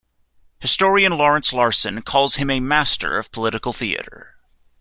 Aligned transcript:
Historian 0.59 1.11
Lawrence 1.15 1.53
Larsen 1.53 2.01
calls 2.01 2.37
him 2.37 2.49
"a 2.49 2.59
master 2.59 3.19
of 3.19 3.31
"political 3.31 3.71
theater. 3.71 4.35